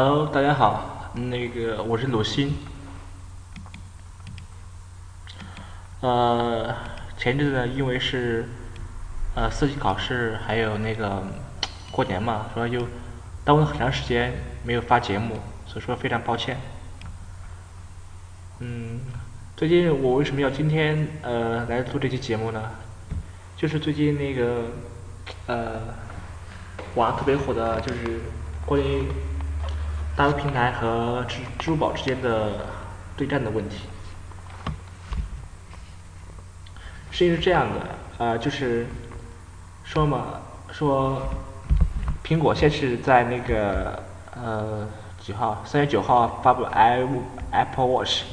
[0.00, 2.52] Hello，大家好，那个我是鲁鑫。
[6.02, 6.72] 呃，
[7.16, 8.48] 前阵子呢，因为是
[9.34, 11.24] 呃四级考试，还有那个
[11.90, 12.86] 过年嘛，所以就
[13.44, 16.56] 耽误了很长时间没有发节目，所以说非常抱歉。
[18.60, 19.00] 嗯，
[19.56, 22.70] 最近我为什么要今天呃来做这期节目呢？
[23.56, 24.62] 就是最近那个
[25.48, 25.80] 呃
[26.94, 28.20] 网上特别火的，就是
[28.64, 29.02] 关于
[30.18, 32.66] 大 V 平台和支支付宝之间的
[33.16, 33.84] 对战的问题。
[37.12, 37.86] 事情是这样的，
[38.18, 38.88] 呃，就是
[39.84, 40.40] 说嘛，
[40.72, 41.22] 说
[42.24, 44.02] 苹果先是在那个
[44.34, 44.88] 呃
[45.20, 46.98] 几号，三月九号发布 i
[47.52, 48.24] Apple Watch，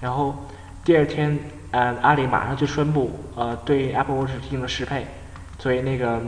[0.00, 0.34] 然后
[0.82, 1.38] 第二天，
[1.72, 5.06] 呃，阿里马上就宣布，呃，对 Apple Watch 进行了适配，
[5.58, 6.22] 所以那个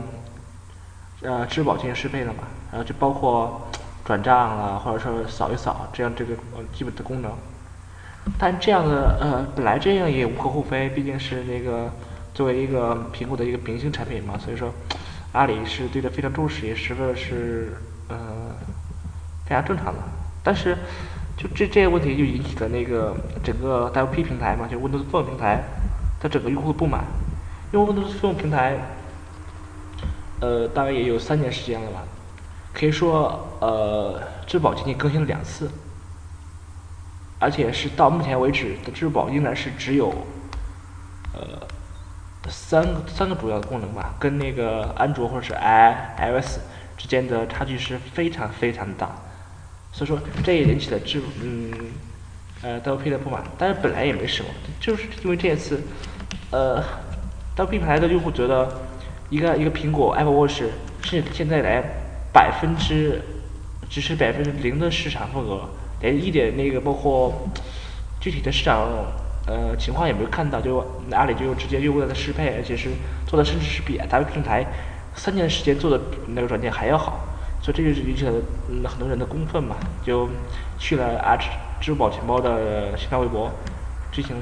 [1.23, 3.67] 呃支付宝进行适配了嘛，然后就包括
[4.11, 7.31] 转账啊，或者说扫一扫这样这个呃基本的功能。
[8.37, 11.89] 但这样的呃，本来这样也无可厚非，毕竟是那个
[12.33, 14.69] 作为一个苹果的一个明星产品嘛，所以说
[15.31, 17.77] 阿里是对它非常重视，也十分是
[18.09, 18.17] 呃
[19.45, 19.99] 非常正常的。
[20.43, 20.77] 但是
[21.37, 25.63] 就这这些问题就引起了那个整个 WP 平台嘛，就 Windows Phone 平台，
[26.19, 27.05] 它整个用户的不满，
[27.71, 28.75] 因为 Windows Phone 平台
[30.41, 32.03] 呃大概也有三年时间了吧，
[32.73, 35.69] 可以说呃支付宝仅仅更新了两次。
[37.43, 40.13] 而且是到目前为止的支付宝应该是只有，
[41.33, 41.41] 呃，
[42.47, 46.59] 三个三个主要的功能吧，跟那个安卓或者是 i iOS
[46.95, 49.09] 之间的差距是非常非常大，
[49.91, 51.73] 所以说这也引起了支嗯
[52.61, 55.81] 呃 WP 的不满，但是本来也没什么，就是因为这次
[56.51, 56.79] 呃
[57.55, 58.71] WP 牌的用户觉得
[59.31, 60.61] 一个一个苹果 Apple Watch
[61.01, 62.00] 是现在来
[62.33, 63.21] 百分之
[63.89, 65.69] 只是百分之零的市场份额。
[66.01, 67.47] 连一点那个包括
[68.19, 68.87] 具体的市场
[69.45, 72.89] 呃情况也没有看到，就阿里就直接又为了适配，而且是
[73.27, 74.65] 做的甚至是比 W 平台
[75.13, 77.19] 三年时间做的那个软件还要好，
[77.61, 78.31] 所以这就是引起了
[78.69, 80.27] 嗯很多人的公愤嘛，就
[80.79, 81.37] 去了啊
[81.79, 83.51] 支付宝钱包的新浪微博
[84.11, 84.35] 进行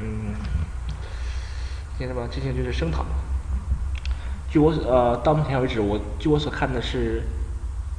[0.00, 0.34] 嗯
[1.96, 3.06] 进行什么进行就是声讨。
[4.50, 7.22] 据我呃到目前为止，我据我所看的是。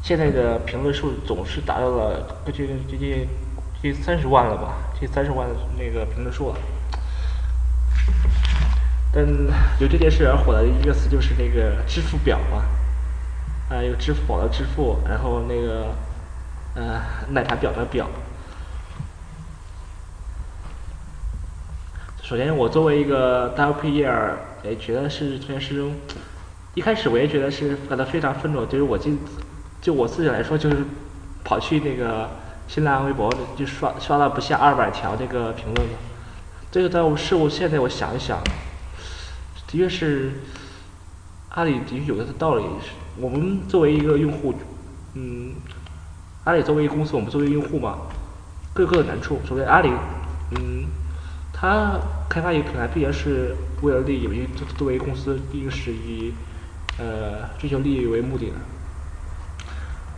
[0.03, 3.27] 现在的评论数总是达到了接近接近
[3.83, 6.55] 近三十万了吧，近三十万的那个评论数了。
[9.13, 9.23] 但
[9.79, 12.63] 有这件事而火的一个词就是那个支付表嘛，
[13.69, 15.93] 啊，有支付宝的支付，然后那个
[16.73, 16.99] 呃
[17.29, 18.09] 奶茶表的表。
[22.23, 24.33] 首先，我作为一个 WPR，
[24.63, 25.93] 也觉得是这件事中，
[26.73, 29.17] 一开始我也觉得是感到非常愤怒，就是我今。
[29.81, 30.77] 就我自己来说，就是
[31.43, 32.29] 跑去那个
[32.67, 35.93] 新浪微博就刷刷了不下二百条那个评论了。
[36.69, 38.39] 这个在我事物现在我想一想，
[39.65, 40.33] 的确是
[41.49, 42.63] 阿里的确有它的道理。
[43.17, 44.53] 我们作为一个用户，
[45.15, 45.55] 嗯，
[46.43, 47.97] 阿里作为一个公司，我们作为用户嘛，
[48.75, 49.39] 各有各的难处。
[49.49, 49.89] 首先，阿里，
[50.51, 50.85] 嗯，
[51.51, 54.47] 它开发一个平台，必然是为了利益，因为
[54.77, 56.31] 作为公司，毕竟是以
[56.97, 58.53] 呃追求利益为目的的。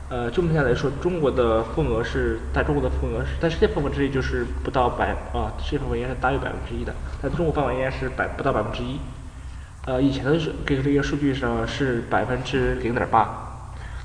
[0.10, 9.00] 呃，就目前来说，中国的份额是在中国的份额是在世界份额之一，就是不到百啊，世界份额应该是大于百分之一的，在中国范围应该是百不到百分之一。
[9.86, 13.28] 呃，以前的是给出这个数据上是百分之零点八，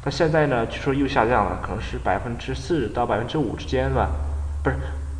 [0.03, 4.09] 那现在呢，据说又下降了，可能是百分之四到百分之五之间吧，
[4.63, 4.77] 不是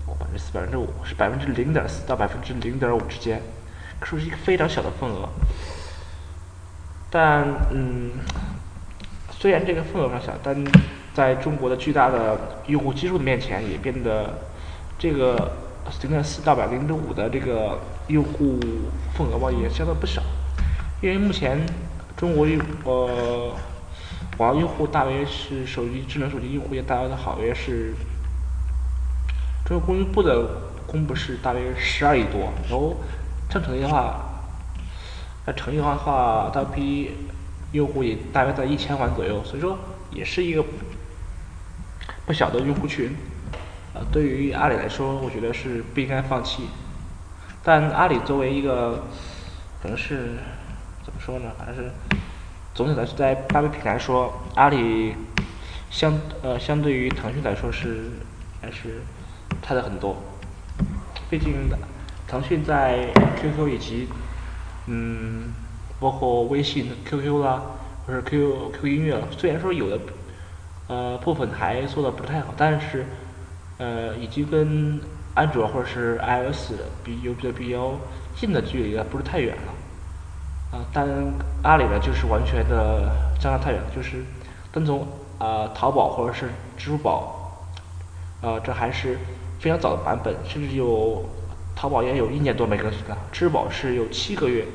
[0.07, 3.43] 百分之四百分之五，是百分之零点四到百分之零点五之间，
[4.03, 5.29] 说是一个非常小的份额，
[7.11, 8.11] 但嗯。
[9.41, 10.53] 虽然这个份额上小，但
[11.15, 14.37] 在中国的巨大的用户基数的面前，也变得
[14.99, 15.53] 这个
[16.03, 17.79] 零点四到百分之五的这个
[18.09, 18.59] 用户
[19.15, 20.21] 份额吧，也相当不小。
[21.01, 21.65] 因为目前
[22.17, 23.55] 中国用呃
[24.39, 27.95] 网络用户大约是手机智能手机用户也大约的好约是，
[29.65, 30.49] 中国工信部的
[30.85, 32.97] 公布是大约十二亿多，然后
[33.49, 34.28] 正常的话，
[35.49, 37.13] 那城市化的话，大批。
[37.73, 39.79] 用户也大约在一千万左右，所以说
[40.11, 40.65] 也是一个
[42.25, 43.15] 不小的用户群。
[43.93, 46.63] 呃，对于阿里来说，我觉得是不应该放弃。
[47.63, 49.05] 但阿里作为一个，
[49.83, 50.39] 可能是
[51.05, 51.51] 怎么说呢？
[51.59, 51.91] 还是
[52.75, 55.15] 总体来说，在大 V 平台说，阿里
[55.91, 58.13] 相呃相对于腾讯来说是
[58.63, 59.03] 还是
[59.63, 60.17] 差的很多。
[61.29, 61.69] 毕竟
[62.27, 64.09] 腾讯在 QQ 以及
[64.89, 65.55] 嗯。
[66.01, 67.61] 包括微信、QQ 啦，
[68.07, 69.99] 或者 QQ、QQ 音乐，虽然说有的
[70.87, 73.05] 呃，部分还做的不太好，但是
[73.79, 75.01] 呃，已经跟
[75.35, 77.95] 安卓或者是 iOS 比有比较比较
[78.37, 80.79] 近的距离了，不是太远了。
[80.79, 81.05] 啊，但
[81.65, 84.23] 阿里呢，就是完全的相差太远，就是
[84.71, 85.05] 单从
[85.39, 87.67] 啊淘宝或者是支付宝，
[88.41, 89.19] 呃，这还是
[89.59, 91.29] 非常早的版本，甚至有
[91.81, 94.67] 淘宝也有一年多没更新了，支付宝是有七个月，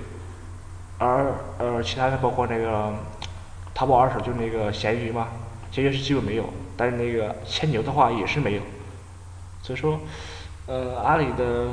[0.98, 2.94] 而呃其他的包括那个
[3.74, 5.28] 淘宝二手就那个闲鱼嘛。
[5.70, 8.62] 闲鱼是基本没有，但是那个牵牛的话也是没有，
[9.62, 10.00] 所以说，
[10.66, 11.72] 呃，阿里的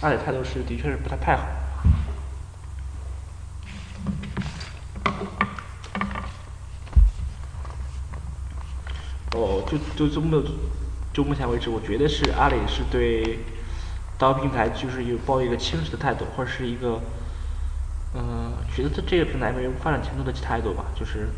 [0.00, 1.44] 阿里态度是的确是不太太好。
[9.36, 10.42] 哦，就就这么
[11.12, 13.38] 就目前为止，我觉得是阿里是对
[14.18, 17.00] 刀平台就是有抱一个轻视的态度，或者是一个，
[18.14, 21.28] 嗯，觉得这这个平台没有发展前途的态度吧，就是。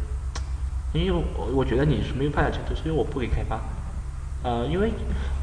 [0.96, 3.60] 因为我我觉得你是没有发展前途，所以我不给开发。
[4.44, 4.92] 呃，因为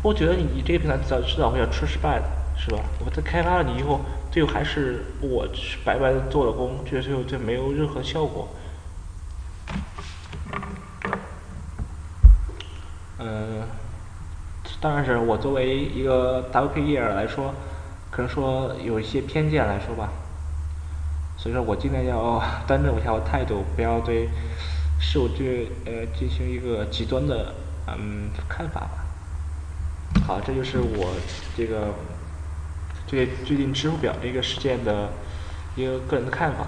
[0.01, 2.25] 我觉得你这个平台早迟早会要出失败的，
[2.57, 2.79] 是吧？
[3.03, 3.99] 我在开发了你以后，
[4.31, 5.45] 最后还是我
[5.83, 8.47] 白白的做了工，这最后就没有任何效果。
[13.19, 13.67] 嗯，
[14.81, 17.53] 当然是我作为一个 WP 业来说，
[18.09, 20.09] 可能说有一些偏见来说吧。
[21.37, 24.27] 所以说我尽量要 端正一下我态度，不要对。
[25.03, 27.53] 是我对呃进行一个极端的
[27.87, 29.05] 嗯看法吧。
[30.27, 31.13] 好，这就是我
[31.57, 31.93] 这个
[33.07, 35.09] 对最近支付表这个事件的
[35.75, 36.67] 一个个人的看法。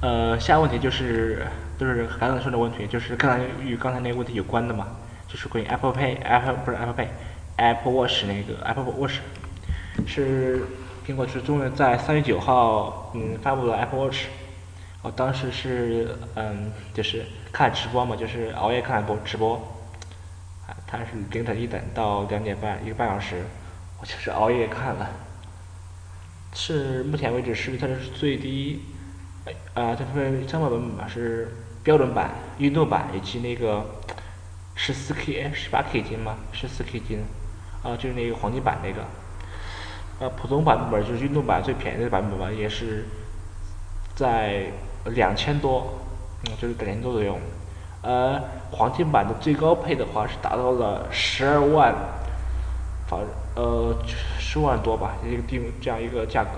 [0.00, 1.46] 呃，下个问题就是
[1.78, 4.86] 就是刚才说的问题，就是刚才与刚才那个问题有关的嘛，
[5.28, 9.18] 就是关于 Apple Pay，Apple 不是 Apple Pay，Apple Watch 那个 Apple Watch
[10.06, 10.62] 是。
[11.06, 14.26] 苹果是终于在三月九号，嗯，发布了 Apple Watch。
[15.02, 19.56] 我当时是，嗯，就是看直播嘛，就是熬夜看播直播。
[20.68, 23.42] 啊，它是凌晨一点到两点半，一个半小时，
[23.98, 25.10] 我就是熬夜看了。
[26.52, 28.84] 是目前为止是它是最低，
[29.74, 31.48] 啊，它分为三个版本吧，是
[31.82, 33.84] 标准版、运动版以及那个
[34.74, 37.24] 十四 K、十八 K 金嘛，十四 K 金，
[37.82, 39.04] 啊，就是那个黄金版那个。
[40.20, 43.06] 呃，普通版本就是运动版最便宜的版本吧，也是
[44.14, 44.66] 在
[45.06, 45.98] 两千多，
[46.44, 47.38] 嗯，就是两千多左右。
[48.02, 48.38] 呃，
[48.70, 51.94] 黄金版的最高配的话是达到了十二万，
[53.06, 53.18] 反
[53.56, 53.96] 呃
[54.38, 56.50] 十万多吧，一个定这样一个价格。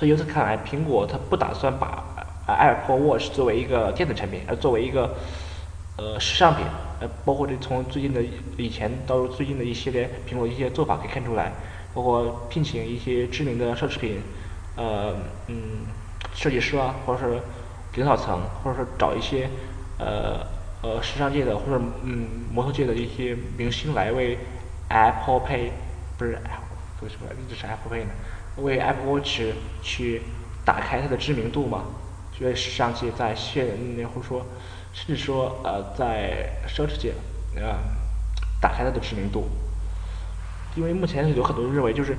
[0.00, 2.02] 所以由此看来，苹果它不打算把
[2.46, 5.14] Apple Watch 作为一个电子产品，而作为一个
[5.98, 6.64] 呃时尚品。
[7.00, 8.22] 呃，包括这从最近的
[8.56, 11.52] 以前到最近的一系列苹果一些做法可以看出来。
[11.92, 14.22] 包括聘请一些知名的奢侈品，
[14.76, 15.12] 呃，
[15.48, 15.84] 嗯，
[16.34, 17.38] 设计师啊，或者是
[17.96, 19.50] 领导层，或者说找一些，
[19.98, 20.40] 呃，
[20.80, 24.38] 呃，时尚界的或者嗯，模特界的一些明星来为
[24.88, 25.72] Apple Pay，
[26.16, 26.38] 不是，
[27.02, 28.10] 为什么一直是 Apple Pay 呢？
[28.62, 29.40] 为 Apple Watch
[29.82, 30.22] 去
[30.64, 31.84] 打开它的知名度嘛？
[32.32, 33.66] 就在时尚界，在现
[34.14, 34.46] 或者说，
[34.92, 37.12] 甚至说呃，在奢侈界，
[37.56, 37.76] 呃，
[38.60, 39.48] 打开它的知名度。
[40.76, 42.16] 因为目前有很多人认为，就是，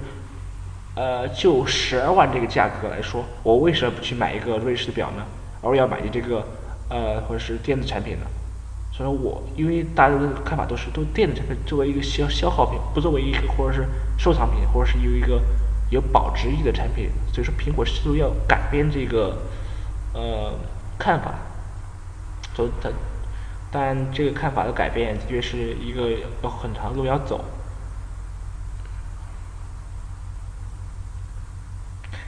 [0.95, 5.25] 呃，就十二万这个价格来说，我为什么不去买一个瑞士的表呢？
[5.61, 6.45] 而要买一这个，
[6.89, 8.25] 呃，或者是电子产品呢？
[8.91, 15.41] 所以说我，因为大家的看法都是，都电子产品作为一个消消耗品，不作为一个或者是收藏品，或者是有一个
[15.91, 17.11] 有保值意义的产品。
[17.31, 19.37] 所以说，苹果试图要改变这个，
[20.13, 20.57] 呃，
[20.97, 21.35] 看法。
[22.55, 22.89] 所以它，
[23.71, 26.09] 但这个看法的改变，的确是一个
[26.41, 27.45] 有很长路要走。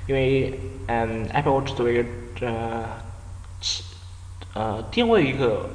[0.06, 2.86] 因为，嗯，Apple Watch 作为一个呃，
[4.54, 5.70] 呃，定位一个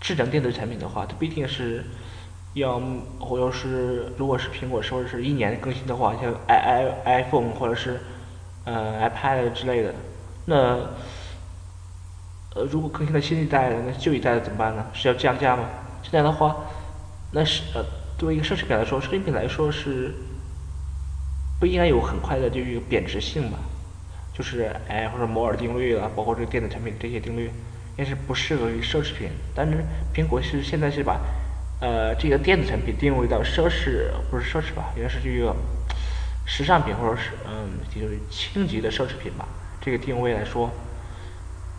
[0.00, 1.84] 智能电子产品的话，它不一定是
[2.54, 2.80] 要，
[3.18, 6.56] 或者是如果是苹果说是一年更新的话，像 i
[7.04, 8.00] i iPhone 或者是
[8.64, 9.94] 呃 iPad 之类的，
[10.46, 10.56] 那
[12.54, 14.86] 呃如果更新了新一代，那旧一代的怎么办呢？
[14.92, 15.64] 是要降价吗？
[16.02, 16.56] 这样的话，
[17.32, 17.84] 那是呃
[18.18, 20.14] 作为一个奢侈品来说，奢侈品来说是。
[21.60, 23.58] 不应该有很快的就一个贬值性吧，
[24.32, 27.52] 就是哎或者摩尔定律啊，包括这个电子产品这些定律，应
[27.98, 29.28] 该是不适合于奢侈品。
[29.54, 31.20] 但是苹果是现在是把
[31.80, 35.54] 呃这个电子产品定位到奢侈，不是奢侈吧，应该是这个
[36.46, 39.48] 时尚品或者是嗯就是轻级的奢侈品吧。
[39.80, 40.70] 这个定位来说，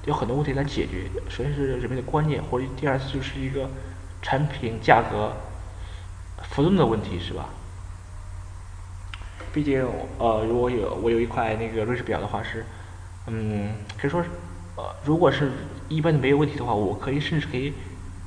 [0.05, 1.03] 有很多问题来解决。
[1.29, 3.69] 首先是人们的观念，或者第二次就是一个
[4.21, 5.31] 产品价格
[6.49, 7.49] 浮动的问题，是吧？
[9.53, 9.85] 毕竟，
[10.17, 12.65] 呃，如果有我有一块那个瑞士表的话，是
[13.27, 14.23] 嗯，可以说，
[14.77, 15.51] 呃，如果是
[15.89, 17.73] 一般的没有问题的话，我可以甚至可以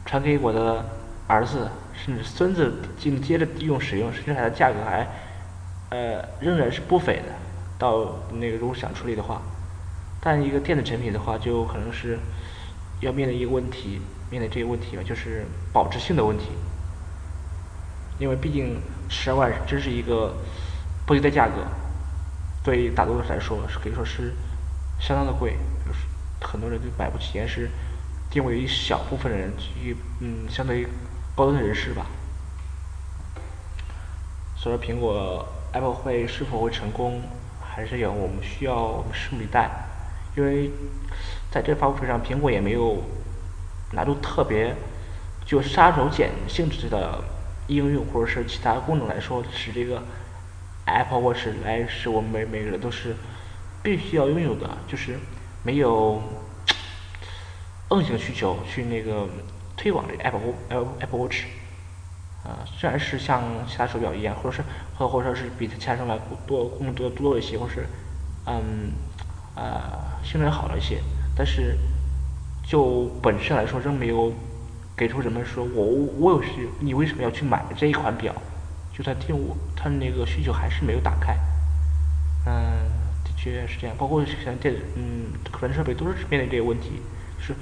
[0.05, 0.85] 传给我的
[1.27, 5.09] 儿子甚至孙子进接着用使用，甚至它的价格还
[5.91, 7.33] 呃仍然是不菲的。
[7.79, 9.43] 到那个如果想处理的话，
[10.21, 12.19] 但一个电子产品的话，就可能是
[13.01, 14.01] 要面临一个问题，
[14.31, 16.47] 面临这个问题吧，就是保值性的问题。
[18.19, 20.37] 因为毕竟十二万真是一个
[21.05, 21.65] 不低的价格，
[22.63, 24.33] 对于大多数人来说是可以说是
[25.01, 26.07] 相当的贵，就是
[26.41, 27.69] 很多人就买不起，也是
[28.31, 30.87] 定位一小部分人去嗯，相对于
[31.35, 32.07] 高端人士吧。
[34.57, 37.23] 所以说，苹果 Apple 会是否会成功，
[37.61, 39.71] 还是有我们需要拭目以待。
[40.37, 40.71] 因为
[41.51, 43.03] 在这发布会上，苹果也没有
[43.93, 44.75] 拿出特别
[45.45, 47.23] 就杀手锏性质的。
[47.67, 50.03] 应用或者是其他功能来说，使这个
[50.85, 53.17] Apple Watch 来使我们每每个人都是
[53.83, 55.19] 必须要拥有的，就是
[55.63, 56.23] 没有
[57.89, 59.27] 硬性需求去那个
[59.77, 60.41] 推广这 Apple
[61.01, 61.45] Apple Watch。
[62.45, 64.63] 啊，虽然是像其他手表一样，或者是
[64.97, 67.87] 或或者说是比其他手表多功能多多一些，或是
[68.47, 68.93] 嗯
[69.55, 71.01] 啊性能好了一些，
[71.37, 71.79] 但是
[72.67, 74.33] 就本身来说，仍没有。
[74.97, 75.85] 给出人们说，我
[76.21, 78.33] 我有需，你为什么要去买这一款表？
[78.97, 81.37] 就算听我，他那个需求还是没有打开。
[82.47, 82.55] 嗯，
[83.25, 83.97] 的确是这样。
[83.99, 87.03] 包括像电，嗯，可能设备都是面临这个问题，
[87.37, 87.55] 就是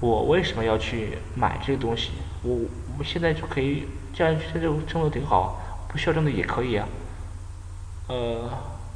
[0.00, 2.10] 我为什么要去买这个东西？
[2.42, 6.88] 我我们现在就可以，这样现在生活挺好，不需要这的也可以啊。
[8.08, 8.50] 呃，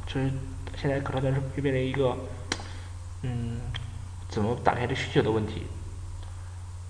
[0.07, 0.31] 就是
[0.75, 2.17] 现在可能是面临一个，
[3.21, 3.59] 嗯，
[4.29, 5.67] 怎么打开这需求的问题。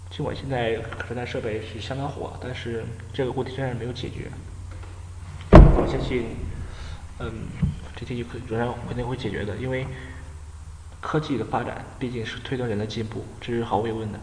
[0.10, 4.32] 尽管现在可穿戴设备是相当火，但是这个问题仍然没有解决。
[5.52, 6.38] 我相信，
[7.20, 7.50] 嗯，
[7.98, 9.86] 这题可仍然肯定会解决的，因为
[11.06, 14.20] 科技的发展毕竟是推动人的进步，这是毫无疑问的。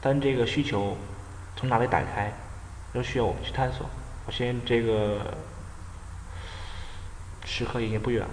[0.00, 0.96] 但这个需求
[1.56, 2.32] 从哪里打开，
[2.92, 3.84] 仍需要我们去探索。
[4.24, 5.36] 我相信这个
[7.44, 8.30] 时刻已经不远了，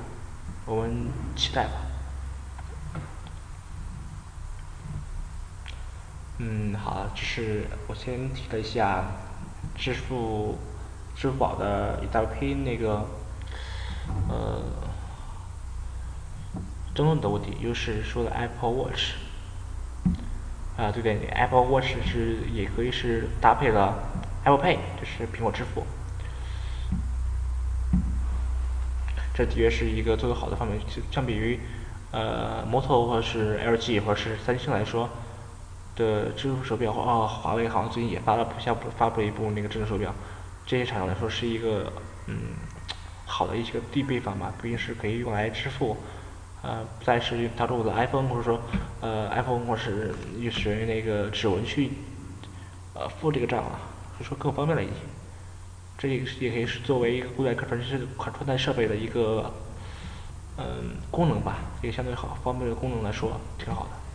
[0.68, 1.72] 我们期待吧。
[6.38, 9.06] 嗯，好，这是我先提了一下
[9.76, 10.60] 支付
[11.16, 13.04] 支付宝的一大批那个
[14.30, 14.62] 呃
[17.00, 19.14] 争论的问题，又是说的 Apple Watch
[20.76, 23.96] 啊，对对，Apple Watch 是也可以是搭配了
[24.44, 25.86] Apple Pay，就是苹果支付，
[29.34, 31.58] 这的确是一个做的好的方面，就相比于
[32.12, 35.10] 呃摩托或者是 LG 或者是三星来说。
[35.96, 40.14] 的智能手表啊，华为好像最近也发了下发布了一部那个智能手表，
[40.66, 41.94] 这些厂商来说是一个
[42.28, 42.56] 嗯
[43.26, 45.98] 好的一些必备方吧，毕竟是可以用来支付，
[46.62, 48.60] 呃，不再是大众的 iPhone 或者说
[49.02, 51.92] 呃 iPhone 或是又使用那个指纹去
[52.94, 53.80] 呃付这个账了，
[54.20, 54.94] 就说更方便了一些。
[55.98, 59.52] 这也也可以是作为一个固态可穿是可穿戴设备的一个
[60.58, 64.09] 嗯功能吧，也相对好方便的功能来说挺好的。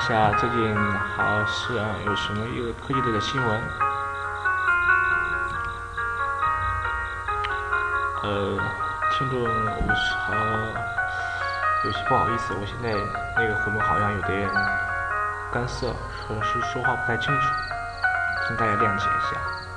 [0.00, 0.74] 下最近
[1.14, 3.60] 好像有什么一个科技类的新闻。
[8.22, 8.58] 呃，
[9.12, 9.46] 听众，我
[10.20, 10.34] 好
[11.84, 12.92] 有些不好意思，我现在
[13.36, 14.48] 那个喉咙好像有点
[15.52, 15.94] 干涩，
[16.26, 17.42] 可能是说话不太清楚，
[18.48, 19.69] 请大家谅解一下。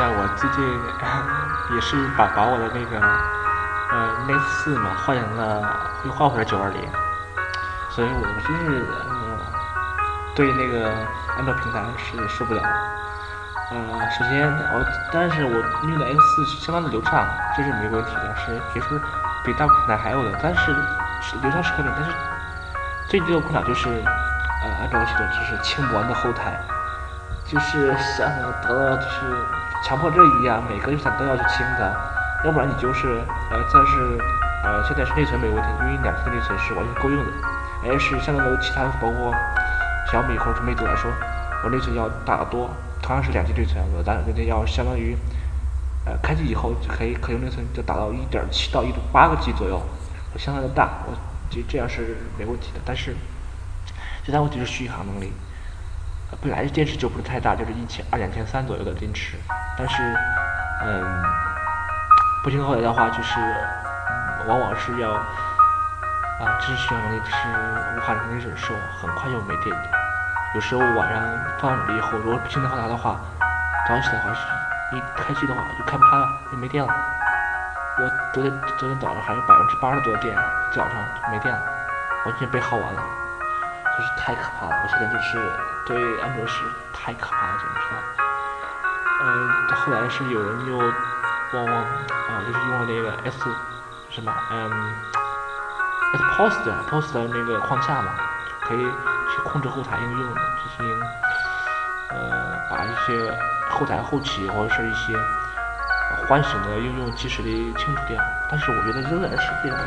[0.00, 0.64] 下我最近
[1.76, 2.98] 也是把把我的那个
[3.92, 6.80] 呃 Nex 四嘛换成了又换回了九二零，
[7.90, 9.36] 所以我就是呃
[10.34, 10.88] 对那个
[11.36, 12.62] 安卓平台是受不了。
[13.72, 13.76] 呃，
[14.16, 14.82] 首先我
[15.12, 15.52] 但是我
[15.86, 18.98] 用的 X 四相当的流畅，这是没问题的，是也是
[19.44, 20.72] 比大部分平台还有的，但是
[21.42, 22.10] 流畅是可以，但是
[23.06, 26.58] 最大的困扰就是呃安卓系统就是清不完的后台。
[27.44, 28.30] 就是像
[28.62, 29.44] 得了就是
[29.82, 31.96] 强迫症一样，每个日产都要去清的，
[32.44, 34.18] 要不然你就是呃，但是
[34.62, 37.32] 呃，现在是内存没问题，因为两 T 的内存是完全够用的。
[37.82, 39.34] 而是相对于其他包括
[40.12, 41.10] 小米或者魅族来说，
[41.64, 42.70] 我内存要大得多。
[43.00, 45.16] 同样是两 G 内存，我但人家要相当于
[46.04, 49.80] 呃开机以后就可以可用内存就达到一点七到一点八个 G 左右，
[50.34, 51.14] 我相当的大，我
[51.48, 52.80] 这这样是没问题的。
[52.84, 53.16] 但是
[54.22, 55.32] 最大问题是续航能力。
[56.40, 59.36] 本来电池就不是太大，就是一千二两千三左右的电池，
[59.76, 60.02] 但是，
[60.82, 61.22] 嗯，
[62.42, 63.38] 不行后来的话就是，
[64.46, 67.32] 往往是要，啊，支持续航能力是
[67.96, 69.76] 无法能力忍受，很快就没电。
[70.54, 71.22] 有时候晚上
[71.58, 73.20] 放上以后，如果不行的话的话，
[73.86, 76.90] 早上起来的话是一开机的话就开不开了，就没电了。
[77.98, 80.34] 我昨天昨天早上还有百分之八十多的电，
[80.72, 80.94] 早上
[81.30, 81.60] 没电了，
[82.24, 83.02] 完全被耗完了，
[83.98, 84.80] 就是太可怕了。
[84.82, 85.69] 我现在就是。
[85.86, 86.62] 对安卓是
[86.92, 88.02] 太可怕了，简直了。
[89.22, 93.38] 嗯，后来是有人又往往啊，就是用了那个 S
[94.08, 94.94] 什么嗯
[96.12, 98.14] S POS 的 POS 的那个框架嘛，
[98.62, 101.00] 可以去控制后台应用，进行
[102.10, 103.38] 呃把一些
[103.68, 105.14] 后台后期或者是一些
[106.26, 108.22] 唤醒的应用及时的清除掉。
[108.50, 109.84] 但是我觉得仍然是非常的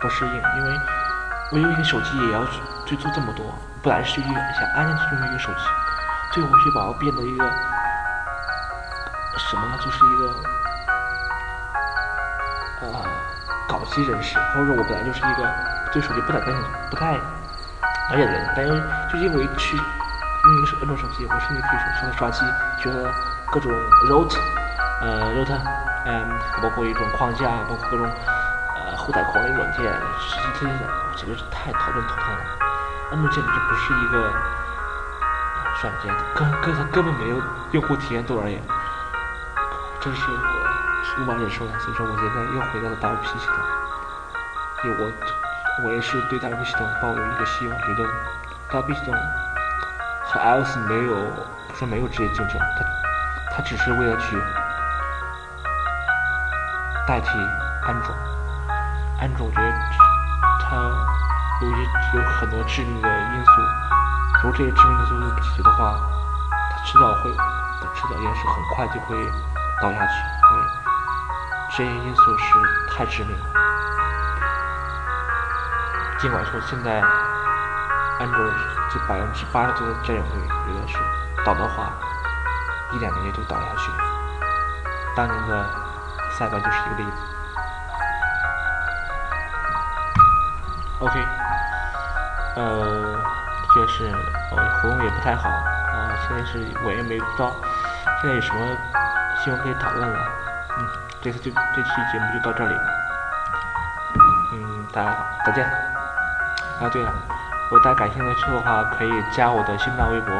[0.00, 0.80] 不适应，因为
[1.52, 3.44] 我有一个手机也要去去做这么多。
[3.82, 5.60] 本来是一个想安静去用一个手机，
[6.32, 7.44] 最后却把我变得一个
[9.36, 10.34] 什么，就是一个
[12.80, 13.04] 呃
[13.68, 15.54] 搞机人士，或者说我本来就是一个
[15.92, 16.56] 对手机不太担心、
[16.90, 18.72] 不太了解的人，但是
[19.12, 22.40] 就因为去用一个安卓手机，我甚至可以说刷机，
[22.82, 23.12] 觉得
[23.52, 23.70] 各种
[24.08, 24.34] root
[25.02, 25.52] 呃 root
[26.06, 26.26] 嗯，
[26.62, 28.10] 包括一种框架，包括各种
[28.76, 29.84] 呃后台管理软件，
[30.18, 30.72] 实际这些
[31.16, 32.67] 简直是太头疼头疼了。
[33.10, 34.18] 安卓简直不是一个
[35.80, 37.40] 软件，根根它根本没有
[37.72, 38.62] 用户体验度而言，
[40.00, 41.78] 这是我无法忍受的。
[41.78, 43.56] 所以说，我现在又回到了 WP 系统，
[44.84, 45.10] 因为我
[45.86, 48.04] 我也是对 WP 系统抱有一个希望，觉得
[48.72, 49.14] WP 系统
[50.26, 51.14] 和 iOS 没有
[51.68, 54.36] 不说没有直接竞争，它它只是为了去
[57.06, 57.28] 代替
[57.86, 58.14] 安卓。
[59.18, 59.72] 安卓我觉得
[60.60, 61.17] 它。
[61.60, 63.50] 有一有很多致命的因素，
[64.42, 65.98] 如果这些致命因素不解决的话，
[66.70, 67.32] 它迟早会，
[67.94, 69.16] 迟早也是很快就会
[69.82, 70.12] 倒下去，
[70.50, 70.62] 因为
[71.70, 72.44] 这些因素是
[72.94, 73.44] 太致命了。
[76.20, 77.00] 尽管说现在
[78.20, 78.38] 安卓
[78.90, 80.96] 这百分之八十多的占有率，觉得是
[81.44, 81.92] 倒的话，
[82.92, 83.90] 一两年就倒下去。
[85.16, 85.64] 当年的
[86.38, 87.10] 赛班就是一个例子。
[91.00, 91.37] OK。
[92.58, 93.22] 呃，
[93.72, 94.10] 确实，
[94.50, 96.10] 我喉咙也不太好啊。
[96.26, 97.54] 现在是我也没知道，
[98.20, 98.76] 现在有什么
[99.38, 100.18] 新闻可以讨论了。
[100.76, 100.88] 嗯，
[101.22, 102.74] 这次就这期节目就到这里。
[104.54, 105.64] 嗯，大家好再见。
[106.80, 107.12] 啊，对了，
[107.70, 110.34] 如果大家感兴趣的话，可以加我的新浪微博，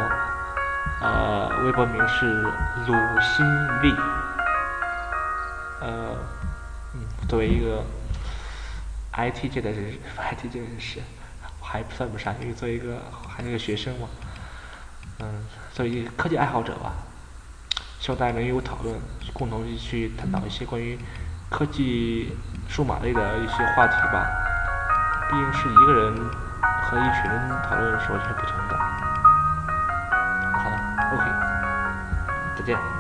[1.00, 2.26] 呃，微博名是
[2.84, 3.46] 鲁新
[3.80, 3.94] V。
[5.82, 6.16] 呃，
[6.94, 7.84] 嗯，作为一个
[9.12, 10.98] IT 界的人， IT 界人士。
[11.70, 12.96] 还算不上，因为作为一个
[13.28, 14.08] 还是个学生嘛，
[15.18, 16.94] 嗯，作为一个科技爱好者吧，
[18.00, 18.98] 希望大家能与我讨论，
[19.34, 20.98] 共同去探讨一些关于
[21.50, 22.34] 科技、
[22.68, 24.26] 数码类的一些话题吧。
[25.28, 26.16] 毕竟是一个人
[26.84, 28.78] 和一群人讨论是完全不同的。
[30.58, 30.76] 好了
[31.12, 31.24] ，OK，
[32.56, 32.97] 再见。